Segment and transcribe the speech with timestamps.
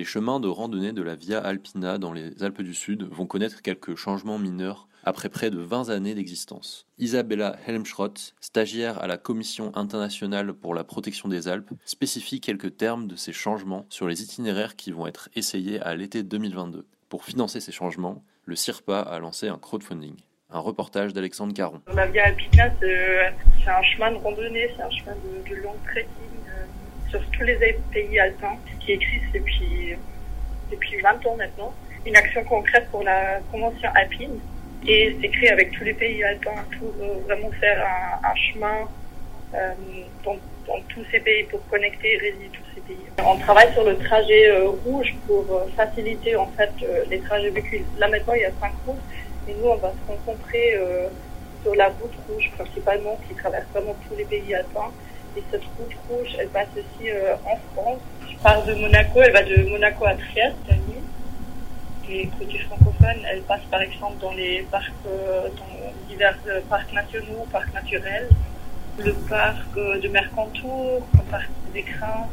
[0.00, 3.60] Les chemins de randonnée de la Via Alpina dans les Alpes du Sud vont connaître
[3.60, 6.86] quelques changements mineurs après près de 20 années d'existence.
[6.96, 13.08] Isabella Helmschrott, stagiaire à la Commission internationale pour la protection des Alpes, spécifie quelques termes
[13.08, 16.86] de ces changements sur les itinéraires qui vont être essayés à l'été 2022.
[17.10, 20.16] Pour financer ces changements, le CIRPA a lancé un crowdfunding.
[20.48, 21.82] Un reportage d'Alexandre Caron.
[21.94, 25.44] La Via Alpina, c'est un chemin de randonnée, c'est un chemin de,
[25.84, 26.08] trekking
[26.48, 26.64] euh,
[27.10, 27.56] sur tous les
[27.92, 29.96] pays alpins qui existe depuis,
[30.70, 31.74] depuis 20 ans maintenant.
[32.06, 34.38] Une action concrète pour la Convention alpine
[34.86, 37.86] et c'est créé avec tous les pays alpins pour euh, vraiment faire
[38.24, 38.88] un, chemin
[39.54, 39.72] euh,
[40.24, 40.36] dans,
[40.88, 43.04] tous ces pays pour connecter et réunir tous ces pays.
[43.26, 45.44] On travaille sur le trajet euh, rouge pour
[45.76, 46.70] faciliter en fait
[47.10, 47.84] les trajets véhicules.
[47.98, 48.96] Là maintenant il y a cinq routes
[49.48, 50.78] et nous on va se concentrer
[51.62, 54.92] sur la route rouge principalement qui traverse vraiment tous les pays alpins.
[55.36, 57.10] Et cette route rouge, elle passe aussi
[57.44, 58.00] en France
[58.42, 61.04] part de Monaco, elle va de Monaco à Trieste, la nuit.
[62.08, 66.92] Et côté francophone, elle passe par exemple dans les parcs, euh, dans divers euh, parcs
[66.92, 68.28] nationaux, parcs naturels,
[68.98, 72.28] le parc euh, de Mercantour, le parc des Crins.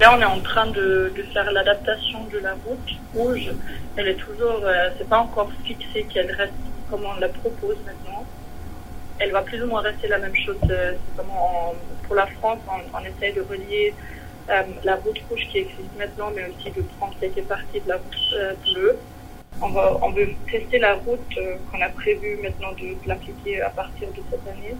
[0.00, 3.50] Là, on est en train de, de faire l'adaptation de la route rouge.
[3.96, 6.54] Elle est toujours, euh, c'est pas encore fixé qu'elle reste
[6.88, 8.24] comme on la propose maintenant.
[9.20, 10.56] Elle va plus ou moins rester la même chose.
[10.70, 10.94] euh,
[12.04, 13.94] pour la France, on, on essaye de relier
[14.48, 17.96] euh, la route rouge qui existe maintenant, mais aussi de prendre quelques parties de la
[17.96, 18.98] route euh, bleue.
[19.60, 21.38] On, va, on veut tester la route
[21.70, 24.74] qu'on a prévu maintenant de, l'appliquer à partir de cette année.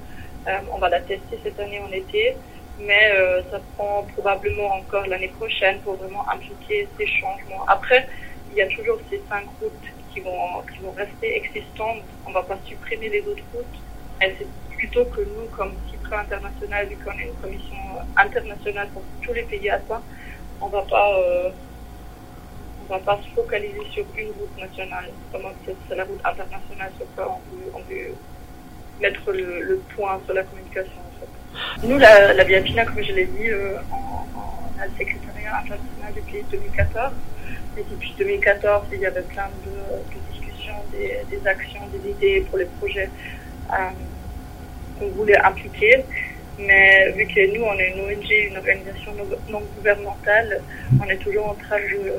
[0.72, 2.34] On va la tester cette année en été,
[2.78, 3.12] mais
[3.50, 7.62] ça prend probablement encore l'année prochaine pour vraiment impliquer ces changements.
[7.68, 8.08] Après,
[8.50, 12.02] il y a toujours ces cinq routes qui vont, qui vont rester existantes.
[12.26, 13.80] On va pas supprimer les autres routes.
[14.20, 17.76] C'est plutôt que nous, comme CIPRA international, vu qu'on est une commission
[18.16, 20.02] internationale pour tous les pays alpins,
[20.60, 21.50] on va pas, euh,
[22.82, 25.10] on va pas se focaliser sur une route nationale.
[25.32, 28.14] Comment c'est la route internationale sur quoi on veut, on veut
[29.00, 31.00] mettre le, le point sur la communication.
[31.00, 31.86] En fait.
[31.86, 36.12] Nous, la, la Via Pina, comme je l'ai dit, euh, on, a le secrétariat international
[36.14, 37.12] depuis 2014.
[37.78, 42.46] Et depuis 2014, il y avait plein de, de discussions, des, des actions, des idées
[42.50, 43.08] pour les projets
[44.98, 46.04] qu'on voulait impliquer.
[46.58, 49.12] Mais vu que nous, on est une ONG, une organisation
[49.48, 50.60] non- gouvernementale,
[51.02, 52.12] on est toujours en train de,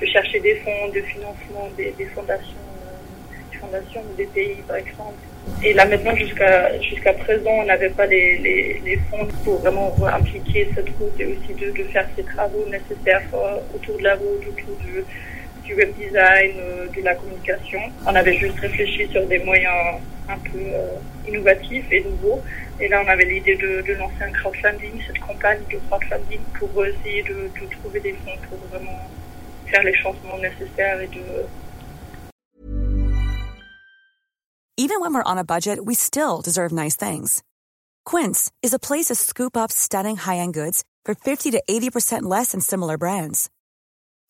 [0.00, 4.62] de chercher des fonds de financement, des, des fondations, euh, des fondations ou des pays,
[4.68, 5.16] par exemple.
[5.62, 9.94] Et là maintenant, jusqu'à jusqu'à présent, on n'avait pas les, les, les fonds pour vraiment
[10.06, 14.14] impliquer cette route et aussi de, de faire ces travaux nécessaires euh, autour de la
[14.14, 15.04] route, autour du,
[15.64, 17.80] du web design, euh, de la communication.
[18.06, 22.42] On avait juste réfléchi sur des moyens un peu euh, innovatifs et nouveaux.
[22.80, 27.22] Et là, on avait l'idée de, lancer un crowdfunding, cette campagne de crowdfunding pour essayer
[27.22, 28.98] de, de trouver des fonds pour vraiment
[29.66, 31.46] faire les changements nécessaires et de
[34.76, 37.44] Even when we're on a budget, we still deserve nice things.
[38.04, 42.50] Quince is a place to scoop up stunning high-end goods for 50 to 80% less
[42.50, 43.48] than similar brands.